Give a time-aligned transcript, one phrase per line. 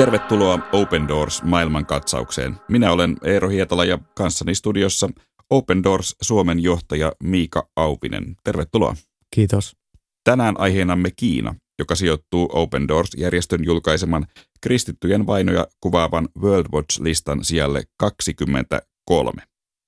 [0.00, 2.56] Tervetuloa Open Doors maailmankatsaukseen.
[2.68, 5.08] Minä olen Eero Hietala ja kanssani studiossa
[5.50, 8.36] Open Doors Suomen johtaja Miika Aupinen.
[8.44, 8.96] Tervetuloa.
[9.34, 9.76] Kiitos.
[10.24, 14.26] Tänään aiheenamme Kiina, joka sijoittuu Open Doors-järjestön julkaiseman
[14.60, 19.42] kristittyjen vainoja kuvaavan World Watch-listan sijalle 23.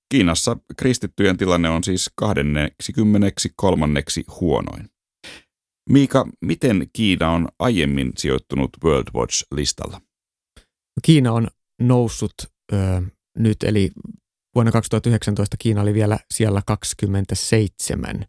[0.09, 3.87] Kiinassa kristittyjen tilanne on siis 23.
[4.41, 4.92] huonoin.
[5.91, 10.01] Miika, miten Kiina on aiemmin sijoittunut World Watch-listalla?
[11.03, 11.49] Kiina on
[11.81, 12.35] noussut
[12.73, 12.77] ö,
[13.39, 13.91] nyt, eli
[14.55, 18.25] vuonna 2019 Kiina oli vielä siellä 27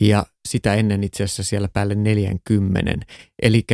[0.00, 3.06] ja sitä ennen itse asiassa siellä päälle 40.
[3.42, 3.64] Eli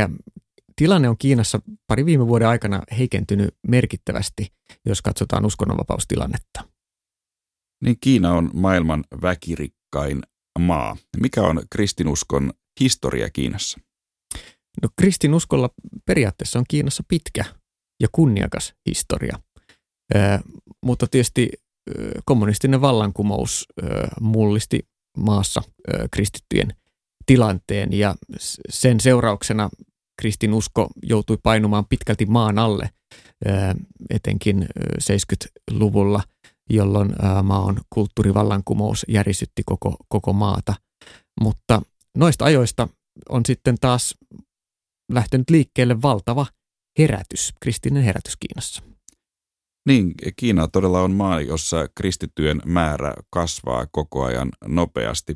[0.76, 4.52] tilanne on Kiinassa pari viime vuoden aikana heikentynyt merkittävästi,
[4.86, 6.68] jos katsotaan uskonnonvapaustilannetta.
[7.84, 10.22] Niin Kiina on maailman väkirikkain
[10.58, 10.96] maa.
[11.20, 13.80] Mikä on kristinuskon historia Kiinassa?
[14.82, 15.70] No kristinuskolla
[16.06, 17.44] periaatteessa on Kiinassa pitkä
[18.02, 19.38] ja kunniakas historia.
[20.14, 20.18] Ö,
[20.84, 21.48] mutta tietysti
[21.90, 26.74] ö, kommunistinen vallankumous ö, mullisti maassa ö, kristittyjen
[27.26, 28.14] tilanteen ja
[28.68, 29.70] sen seurauksena
[30.20, 32.90] kristinusko joutui painumaan pitkälti maan alle,
[33.46, 33.50] ö,
[34.10, 34.66] etenkin
[35.02, 36.22] 70-luvulla,
[36.70, 40.74] jolloin ö, maan kulttuurivallankumous järisytti koko, koko maata.
[41.40, 41.82] Mutta
[42.18, 42.88] noista ajoista
[43.28, 44.14] on sitten taas
[45.12, 46.46] lähtenyt liikkeelle valtava
[46.98, 48.82] herätys, kristillinen herätys Kiinassa.
[49.86, 55.34] Niin, Kiina todella on maa, jossa kristittyjen määrä kasvaa koko ajan nopeasti.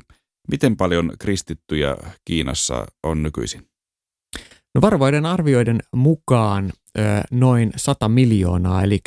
[0.51, 3.67] Miten paljon kristittyjä Kiinassa on nykyisin?
[4.75, 6.71] No varovaiden arvioiden mukaan
[7.31, 8.99] noin 100 miljoonaa, eli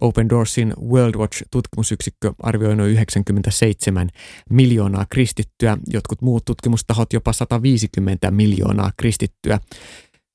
[0.00, 4.08] Open Doorsin World Watch-tutkimusyksikkö arvioi noin 97
[4.50, 9.60] miljoonaa kristittyä, jotkut muut tutkimustahot jopa 150 miljoonaa kristittyä.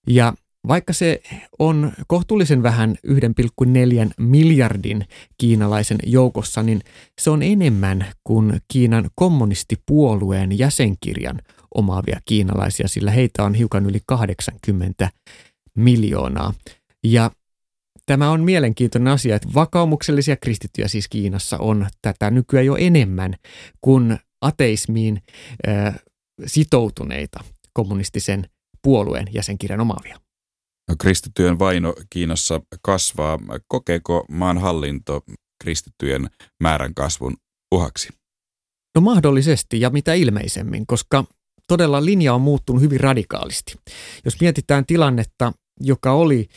[0.08, 0.34] Ja
[0.68, 1.22] vaikka se
[1.59, 5.06] on kohtuullisen vähän 1,4 miljardin
[5.38, 6.81] kiinalaisen joukossa, niin
[7.22, 11.42] se on enemmän kuin Kiinan kommunistipuolueen jäsenkirjan
[11.75, 15.09] omaavia kiinalaisia, sillä heitä on hiukan yli 80
[15.75, 16.53] miljoonaa.
[17.03, 17.31] Ja
[18.09, 23.36] Tämä on mielenkiintoinen asia, että vakaumuksellisia kristittyjä siis Kiinassa on tätä nykyään jo enemmän
[23.81, 25.22] kuin ateismiin
[25.68, 26.00] äh,
[26.46, 27.40] sitoutuneita
[27.74, 28.50] kommunistisen
[28.84, 30.19] puolueen jäsenkirjan omaavia.
[30.90, 33.40] No, kristittyjen vaino Kiinassa kasvaa.
[33.68, 35.22] Kokeeko maan hallinto
[35.64, 36.30] kristittyjen
[36.64, 37.38] määrän kasvun
[37.75, 38.09] uhaksi?
[38.96, 41.25] No mahdollisesti ja mitä ilmeisemmin, koska
[41.68, 43.75] todella linja on muuttunut hyvin radikaalisti.
[44.25, 46.48] Jos mietitään tilannetta joka oli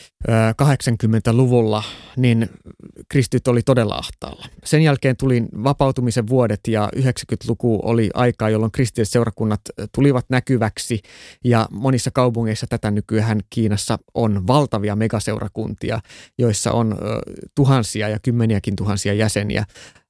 [0.63, 1.83] 80-luvulla,
[2.17, 2.49] niin
[3.09, 4.47] kristit oli todella ahtaalla.
[4.65, 9.61] Sen jälkeen tuli vapautumisen vuodet ja 90-luku oli aikaa, jolloin kristilliset seurakunnat
[9.95, 11.01] tulivat näkyväksi
[11.45, 16.01] ja monissa kaupungeissa tätä nykyään Kiinassa on valtavia megaseurakuntia,
[16.39, 16.99] joissa on
[17.55, 19.65] tuhansia ja kymmeniäkin tuhansia jäseniä.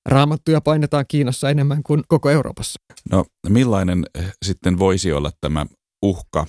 [0.06, 2.80] Raamattuja painetaan Kiinassa enemmän kuin koko Euroopassa.
[3.10, 5.66] No millainen eh, sitten voisi olla tämä
[6.02, 6.46] uhka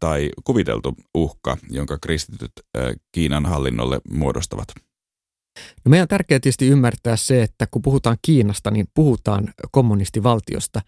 [0.00, 2.52] tai kuviteltu uhka, jonka kristityt
[3.12, 4.68] Kiinan hallinnolle muodostavat?
[5.84, 10.80] No meidän on tärkeää tietysti ymmärtää se, että kun puhutaan Kiinasta, niin puhutaan kommunistivaltiosta.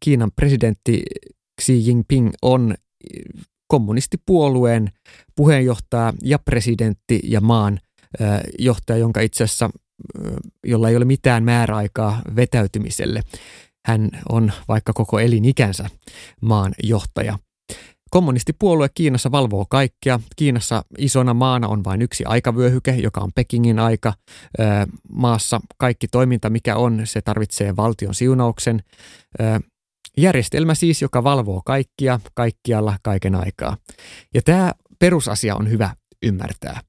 [0.00, 1.02] Kiinan presidentti
[1.62, 2.74] Xi Jinping on
[3.66, 4.90] kommunistipuolueen
[5.36, 7.80] puheenjohtaja ja presidentti ja maan
[8.58, 9.70] johtaja, jonka itse asiassa,
[10.66, 13.22] jolla ei ole mitään määräaikaa vetäytymiselle.
[13.86, 15.90] Hän on vaikka koko elinikänsä
[16.40, 17.38] maan johtaja–
[18.10, 20.20] Kommunistipuolue Kiinassa valvoo kaikkea.
[20.36, 24.12] Kiinassa isona maana on vain yksi aikavyöhyke, joka on Pekingin aika.
[25.12, 28.82] Maassa kaikki toiminta, mikä on, se tarvitsee valtion siunauksen.
[30.16, 33.76] Järjestelmä siis, joka valvoo kaikkia, kaikkialla, kaiken aikaa.
[34.34, 36.80] Ja tämä perusasia on hyvä ymmärtää.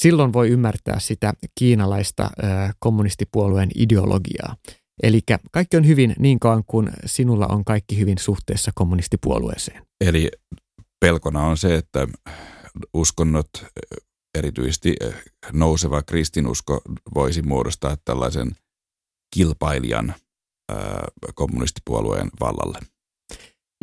[0.00, 2.30] Silloin voi ymmärtää sitä kiinalaista
[2.78, 4.56] kommunistipuolueen ideologiaa.
[5.02, 5.20] Eli
[5.52, 9.82] kaikki on hyvin niin kauan kuin sinulla on kaikki hyvin suhteessa kommunistipuolueeseen.
[10.00, 10.30] Eli
[11.06, 12.08] pelkona on se, että
[12.94, 13.48] uskonnot,
[14.38, 14.96] erityisesti
[15.52, 16.82] nouseva kristinusko,
[17.14, 18.50] voisi muodostaa tällaisen
[19.34, 20.14] kilpailijan
[21.34, 22.78] kommunistipuolueen vallalle.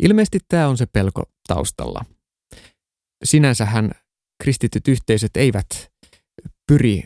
[0.02, 2.04] Ilmeisesti tämä on se pelko taustalla.
[3.24, 3.90] Sinänsähän
[4.42, 5.90] kristityt yhteisöt eivät
[6.66, 7.02] pyri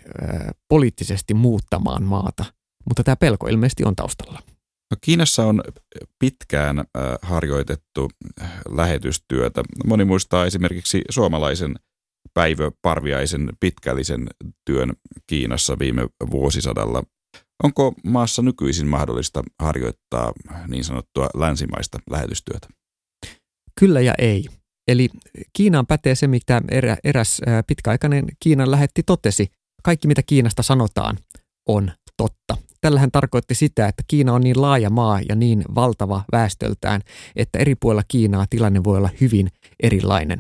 [0.69, 2.44] poliittisesti muuttamaan maata–
[2.88, 4.43] mutta tämä pelko ilmeisesti on taustalla.
[4.90, 5.62] No Kiinassa on
[6.19, 6.85] pitkään äh,
[7.23, 8.11] harjoitettu
[8.69, 9.62] lähetystyötä.
[9.87, 11.75] Moni muistaa esimerkiksi suomalaisen
[12.35, 14.26] Päivö Parviaisen pitkällisen
[14.67, 14.93] työn
[15.26, 17.02] Kiinassa viime vuosisadalla.
[17.62, 20.32] Onko maassa nykyisin mahdollista harjoittaa
[20.69, 22.69] niin sanottua länsimaista lähetystyötä?
[23.81, 24.49] Kyllä ja ei.
[24.88, 25.08] Eli
[25.52, 29.46] Kiinaan pätee se, mitä erä, eräs pitkäaikainen Kiinan lähetti totesi.
[29.82, 31.19] Kaikki, mitä Kiinasta sanotaan,
[31.69, 32.56] on totta.
[32.80, 37.00] Tällähän tarkoitti sitä, että Kiina on niin laaja maa ja niin valtava väestöltään,
[37.36, 39.48] että eri puolilla Kiinaa tilanne voi olla hyvin
[39.82, 40.38] erilainen.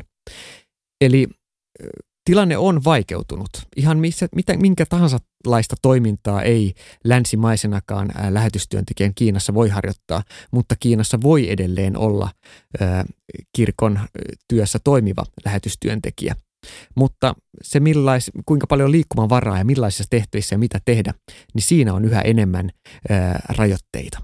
[1.00, 1.28] Eli
[2.24, 3.48] tilanne on vaikeutunut.
[3.76, 6.74] Ihan missä, mitä, minkä tahansa laista toimintaa ei
[7.04, 12.30] länsimaisenakaan lähetystyöntekijän Kiinassa voi harjoittaa, mutta Kiinassa voi edelleen olla
[13.56, 14.00] kirkon
[14.48, 16.36] työssä toimiva lähetystyöntekijä.
[16.96, 21.14] Mutta se millais, kuinka paljon liikkumavaraa ja millaisissa tehtävissä ja mitä tehdä,
[21.54, 22.70] niin siinä on yhä enemmän
[23.08, 24.22] ää, rajoitteita.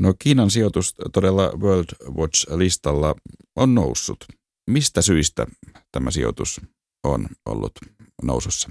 [0.00, 3.14] No Kiinan sijoitus todella World Watch-listalla
[3.56, 4.24] on noussut.
[4.70, 5.46] Mistä syistä
[5.92, 6.60] tämä sijoitus
[7.04, 7.72] on ollut
[8.22, 8.70] nousussa?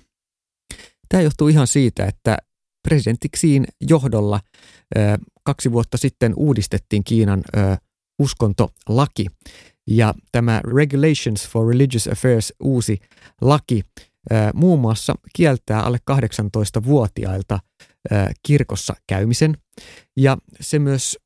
[1.10, 2.38] Tämä johtuu ihan siitä, että
[2.88, 4.40] presidentti Xiin johdolla
[5.44, 7.44] kaksi vuotta sitten uudistettiin Kiinan
[8.22, 9.26] uskontolaki.
[9.88, 13.00] Ja tämä Regulations for Religious Affairs uusi
[13.42, 13.82] laki
[14.54, 17.60] muun muassa kieltää alle 18-vuotiailta
[18.44, 19.58] kirkossa käymisen.
[20.18, 21.18] Ja se myös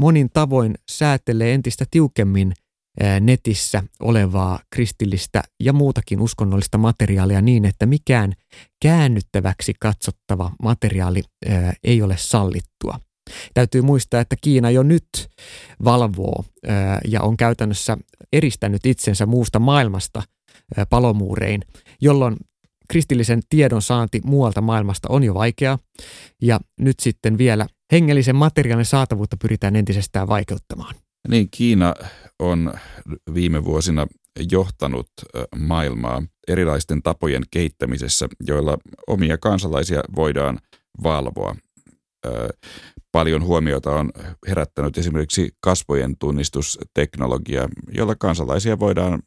[0.00, 2.52] monin tavoin säätelee entistä tiukemmin
[3.20, 8.32] netissä olevaa kristillistä ja muutakin uskonnollista materiaalia niin, että mikään
[8.82, 11.22] käännyttäväksi katsottava materiaali
[11.84, 13.00] ei ole sallittua.
[13.54, 15.08] Täytyy muistaa, että Kiina jo nyt
[15.84, 16.44] valvoo
[17.04, 17.96] ja on käytännössä
[18.32, 20.22] eristänyt itsensä muusta maailmasta
[20.90, 21.62] palomuurein,
[22.00, 22.36] jolloin
[22.88, 25.78] kristillisen tiedon saanti muualta maailmasta on jo vaikeaa
[26.42, 30.94] ja nyt sitten vielä hengellisen materiaalin saatavuutta pyritään entisestään vaikeuttamaan.
[31.28, 31.94] Niin, Kiina
[32.38, 32.72] on
[33.34, 34.06] viime vuosina
[34.50, 35.08] johtanut
[35.56, 40.58] maailmaa erilaisten tapojen kehittämisessä, joilla omia kansalaisia voidaan
[41.02, 41.56] valvoa.
[43.12, 44.10] Paljon huomiota on
[44.48, 49.22] herättänyt esimerkiksi kasvojen tunnistusteknologia, jolla kansalaisia voidaan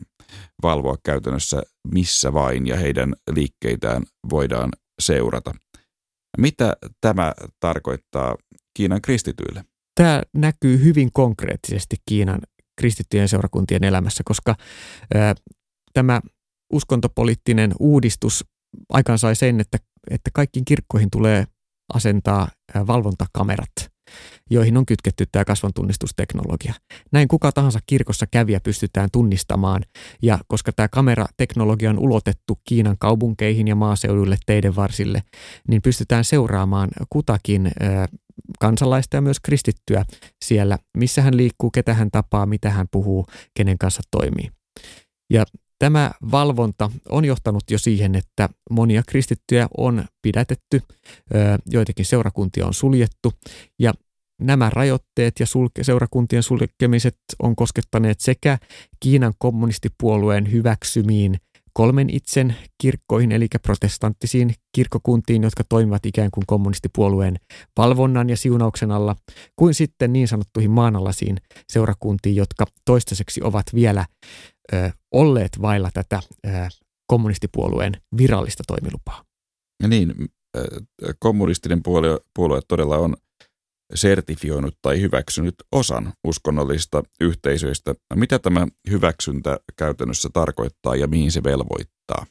[0.63, 1.63] valvoa käytännössä
[1.94, 4.69] missä vain ja heidän liikkeitään voidaan
[5.01, 5.51] seurata.
[6.38, 8.35] Mitä tämä tarkoittaa
[8.74, 9.63] Kiinan kristityille?
[9.95, 12.41] Tämä näkyy hyvin konkreettisesti Kiinan
[12.77, 14.56] kristittyjen seurakuntien elämässä, koska
[15.13, 15.35] ää,
[15.94, 16.21] tämä
[16.74, 18.45] uskontopoliittinen uudistus
[18.89, 19.77] aikaansai sen, että,
[20.12, 21.45] että kaikkiin kirkkoihin tulee
[21.94, 22.47] asentaa
[22.88, 23.74] valvontakamerat,
[24.50, 26.74] joihin on kytketty tämä kasvontunnistusteknologia.
[27.12, 29.83] Näin kuka tahansa kirkossa kävijä pystytään tunnistamaan,
[30.21, 35.24] ja koska tämä kamerateknologia on ulotettu Kiinan kaupunkeihin ja maaseudulle teiden varsille,
[35.68, 37.71] niin pystytään seuraamaan kutakin
[38.59, 40.06] kansalaista ja myös kristittyä
[40.45, 43.25] siellä, missä hän liikkuu, ketä hän tapaa, mitä hän puhuu,
[43.57, 44.50] kenen kanssa toimii.
[45.30, 45.44] Ja
[45.79, 50.81] tämä valvonta on johtanut jo siihen, että monia kristittyjä on pidätetty,
[51.65, 53.33] joitakin seurakuntia on suljettu
[53.79, 53.93] ja
[54.41, 58.57] nämä rajoitteet ja sulke, seurakuntien sulkemiset on koskettaneet sekä
[58.99, 61.37] Kiinan kommunistipuolueen hyväksymiin
[61.73, 67.35] kolmen itsen kirkkoihin, eli protestanttisiin kirkkokuntiin, jotka toimivat ikään kuin kommunistipuolueen
[67.77, 69.15] valvonnan ja siunauksen alla,
[69.55, 71.37] kuin sitten niin sanottuihin maanalaisiin
[71.69, 74.05] seurakuntiin, jotka toistaiseksi ovat vielä
[74.73, 76.49] ö, olleet vailla tätä ö,
[77.07, 79.23] kommunistipuolueen virallista toimilupaa.
[79.83, 80.13] Ja niin,
[81.19, 83.15] kommunistinen puolue, puolue todella on
[83.95, 87.95] sertifioinut tai hyväksynyt osan uskonnollista yhteisöistä.
[88.16, 92.26] Mitä tämä hyväksyntä käytännössä tarkoittaa ja mihin se velvoittaa?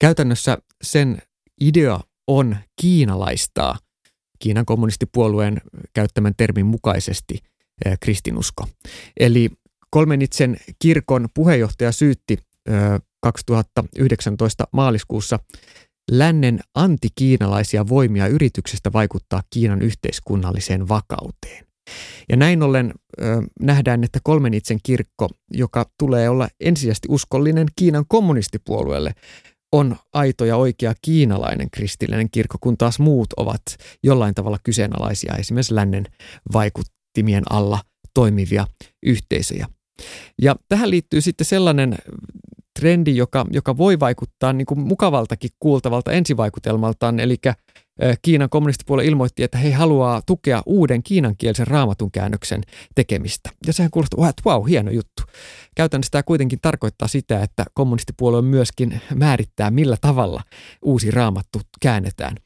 [0.00, 1.22] Käytännössä sen
[1.60, 3.78] idea on kiinalaistaa
[4.42, 5.60] Kiinan kommunistipuolueen
[5.94, 7.38] käyttämän termin mukaisesti
[7.84, 8.66] eh, kristinusko.
[9.20, 9.50] Eli
[9.90, 12.38] kolmenitsen kirkon puheenjohtaja syytti
[13.20, 15.38] 2019 maaliskuussa
[16.18, 21.66] lännen antikiinalaisia voimia yrityksestä vaikuttaa Kiinan yhteiskunnalliseen vakauteen.
[22.28, 28.04] Ja näin ollen ö, nähdään, että kolmen itsen kirkko, joka tulee olla ensisijaisesti uskollinen Kiinan
[28.08, 29.12] kommunistipuolueelle,
[29.72, 33.62] on aito ja oikea kiinalainen kristillinen kirkko, kun taas muut ovat
[34.02, 36.04] jollain tavalla kyseenalaisia, esimerkiksi lännen
[36.52, 37.80] vaikuttimien alla
[38.14, 38.66] toimivia
[39.02, 39.66] yhteisöjä.
[40.42, 41.98] Ja tähän liittyy sitten sellainen
[42.82, 47.36] trendi, joka, joka voi vaikuttaa niin kuin mukavaltakin kuultavalta ensivaikutelmaltaan, eli
[48.22, 52.62] Kiinan kommunistipuolue ilmoitti, että he haluaa tukea uuden kiinankielisen raamatun käännöksen
[52.94, 53.50] tekemistä.
[53.66, 55.22] Ja sehän kuulostaa, että wow, hieno juttu.
[55.76, 60.42] Käytännössä tämä kuitenkin tarkoittaa sitä, että kommunistipuolue myöskin määrittää, millä tavalla
[60.82, 62.36] uusi raamattu käännetään.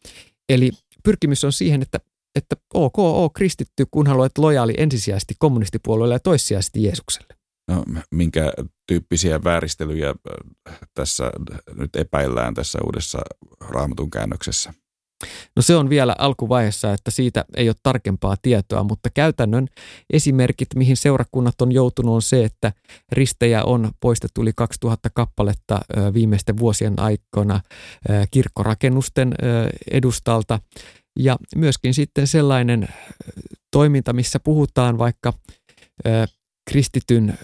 [0.48, 0.70] Eli
[1.04, 1.98] pyrkimys on siihen, että
[2.34, 7.35] että ok, ok, kristitty, kun haluat lojaali ensisijaisesti kommunistipuolueelle ja toissijaisesti Jeesukselle.
[7.68, 8.52] No, minkä
[8.86, 10.14] tyyppisiä vääristelyjä
[10.94, 11.30] tässä
[11.74, 13.18] nyt epäillään tässä uudessa
[13.60, 14.74] raamatun käännöksessä?
[15.56, 19.68] No se on vielä alkuvaiheessa, että siitä ei ole tarkempaa tietoa, mutta käytännön
[20.12, 22.72] esimerkit, mihin seurakunnat on joutunut, on se, että
[23.12, 25.80] ristejä on poistettu yli 2000 kappaletta
[26.14, 27.60] viimeisten vuosien aikana
[28.30, 29.34] kirkkorakennusten
[29.90, 30.60] edustalta.
[31.18, 32.88] Ja myöskin sitten sellainen
[33.72, 35.32] toiminta, missä puhutaan vaikka
[36.70, 37.38] kristityn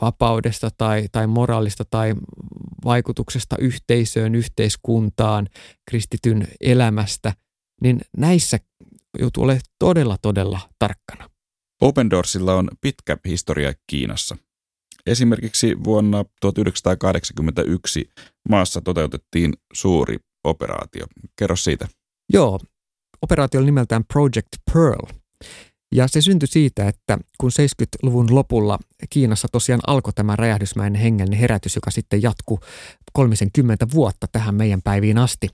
[0.00, 2.14] vapaudesta tai, tai moraalista tai
[2.84, 5.48] vaikutuksesta yhteisöön, yhteiskuntaan,
[5.90, 7.32] kristityn elämästä,
[7.82, 8.58] niin näissä
[9.18, 11.30] joutuu olemaan todella, todella tarkkana.
[11.82, 14.36] Open Doorsilla on pitkä historia Kiinassa.
[15.06, 18.10] Esimerkiksi vuonna 1981
[18.48, 21.06] maassa toteutettiin suuri operaatio.
[21.38, 21.88] Kerro siitä.
[22.32, 22.60] Joo,
[23.22, 25.06] operaatio oli nimeltään Project Pearl.
[25.94, 28.78] Ja se syntyi siitä, että kun 70-luvun lopulla
[29.10, 32.60] Kiinassa tosiaan alkoi tämä räjähdysmäinen hengellinen herätys, joka sitten jatkuu
[33.12, 35.48] 30 vuotta tähän meidän päiviin asti,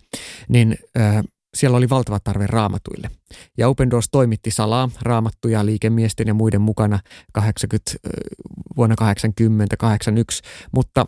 [0.48, 1.22] niin äh,
[1.56, 3.10] siellä oli valtava tarve raamatuille.
[3.58, 6.98] Ja Open Doors toimitti salaa raamattuja liikemiesten ja muiden mukana
[7.32, 7.90] 80,
[8.76, 11.06] vuonna 80, 81, mutta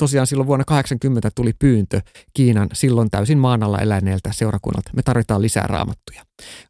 [0.00, 2.00] tosiaan silloin vuonna 80 tuli pyyntö
[2.34, 4.90] Kiinan silloin täysin maan alla eläneeltä seurakunnalta.
[4.96, 6.22] Me tarvitaan lisää raamattuja.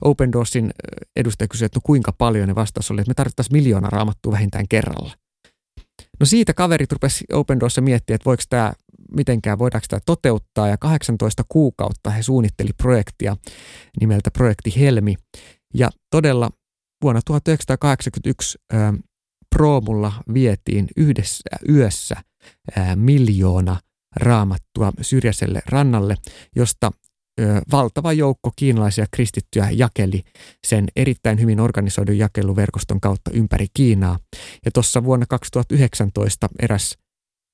[0.04, 0.70] Open Doorsin
[1.16, 4.68] edustaja kysyi, että no kuinka paljon ne vastaus oli, että me tarvittaisiin miljoona raamattua vähintään
[4.68, 5.14] kerralla.
[6.20, 8.72] No siitä kaverit rupesi Open Doorssa miettiä, että voiko tämä
[9.16, 13.36] mitenkään, voidaanko tämä toteuttaa ja 18 kuukautta he suunnitteli projektia
[14.00, 15.14] nimeltä Projekti Helmi.
[15.74, 16.50] Ja todella
[17.02, 18.94] vuonna 1981 ää,
[19.56, 22.16] Proomulla vietiin yhdessä yössä
[22.94, 23.80] miljoona
[24.16, 26.16] raamattua syrjäiselle rannalle,
[26.56, 26.90] josta
[27.72, 30.22] valtava joukko kiinalaisia kristittyjä jakeli
[30.66, 34.18] sen erittäin hyvin organisoidun jakeluverkoston kautta ympäri Kiinaa.
[34.64, 36.98] Ja tuossa vuonna 2019 eräs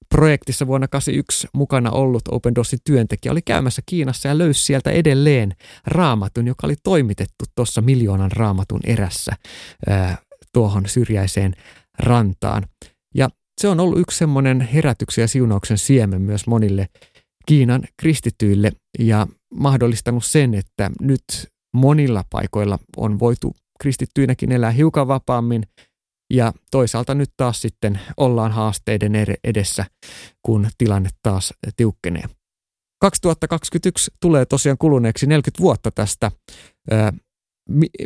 [0.09, 5.53] projektissa vuonna 1981 mukana ollut Open Doorsin työntekijä oli käymässä Kiinassa ja löysi sieltä edelleen
[5.87, 9.33] raamatun, joka oli toimitettu tuossa miljoonan raamatun erässä
[10.53, 11.55] tuohon syrjäiseen
[11.99, 12.63] rantaan.
[13.15, 13.29] Ja
[13.61, 16.89] se on ollut yksi semmoinen herätyksen ja siunauksen siemen myös monille
[17.47, 21.25] Kiinan kristityille ja mahdollistanut sen, että nyt
[21.75, 25.63] monilla paikoilla on voitu kristittyinäkin elää hiukan vapaammin
[26.33, 29.13] ja toisaalta nyt taas sitten ollaan haasteiden
[29.45, 29.85] edessä,
[30.43, 32.25] kun tilanne taas tiukkenee.
[33.01, 36.31] 2021 tulee tosiaan kuluneeksi 40 vuotta tästä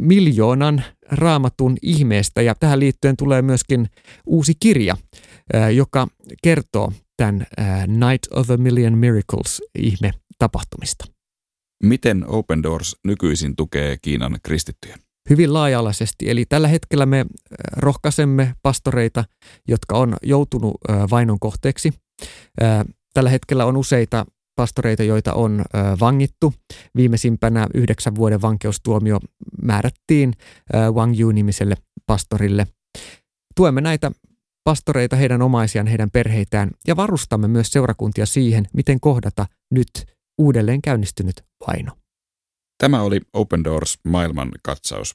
[0.01, 3.87] miljoonan raamatun ihmeestä ja tähän liittyen tulee myöskin
[4.27, 4.97] uusi kirja,
[5.75, 6.07] joka
[6.43, 7.47] kertoo tämän
[7.87, 11.05] Night of a Million Miracles ihme tapahtumista.
[11.83, 14.97] Miten Open Doors nykyisin tukee Kiinan kristittyjä?
[15.31, 16.31] Hyvin laaja-alaisesti.
[16.31, 17.27] Eli tällä hetkellä me
[17.77, 19.25] rohkaisemme pastoreita,
[19.69, 20.75] jotka on joutunut
[21.11, 21.93] vainon kohteeksi.
[23.15, 24.27] Tällä hetkellä on useita
[24.61, 25.65] pastoreita, joita on
[26.01, 26.55] vangittu.
[26.97, 29.19] Viimeisimpänä yhdeksän vuoden vankeustuomio
[29.63, 30.33] määrättiin
[30.93, 31.75] Wang Yu-nimiselle
[32.07, 32.67] pastorille.
[33.57, 34.11] Tuemme näitä
[34.65, 39.91] pastoreita, heidän omaisiaan, heidän perheitään ja varustamme myös seurakuntia siihen, miten kohdata nyt
[40.39, 41.93] uudelleen käynnistynyt vaino.
[42.79, 45.15] Tämä oli Open Doors maailman katsaus.